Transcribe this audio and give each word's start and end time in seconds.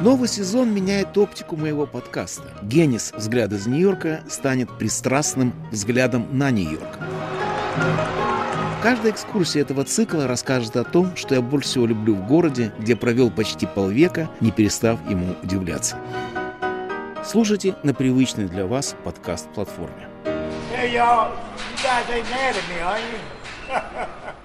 Новый 0.00 0.28
сезон 0.28 0.72
меняет 0.72 1.18
оптику 1.18 1.56
моего 1.56 1.86
подкаста. 1.86 2.44
Генис 2.62 3.12
«Взгляд 3.16 3.52
из 3.52 3.66
Нью-Йорка» 3.66 4.20
станет 4.28 4.70
пристрастным 4.78 5.52
взглядом 5.72 6.28
на 6.30 6.50
Нью-Йорк. 6.50 6.98
Каждая 8.80 9.10
экскурсия 9.12 9.62
этого 9.62 9.84
цикла 9.84 10.28
расскажет 10.28 10.76
о 10.76 10.84
том, 10.84 11.16
что 11.16 11.34
я 11.34 11.42
больше 11.42 11.68
всего 11.68 11.86
люблю 11.86 12.14
в 12.14 12.26
городе, 12.28 12.72
где 12.78 12.94
провел 12.94 13.30
почти 13.30 13.66
полвека, 13.66 14.30
не 14.40 14.52
перестав 14.52 15.00
ему 15.10 15.34
удивляться. 15.42 15.96
Слушайте 17.24 17.74
на 17.82 17.92
привычной 17.92 18.46
для 18.46 18.66
вас 18.66 18.94
подкаст-платформе. 19.02 20.08
Hey. 20.70 20.96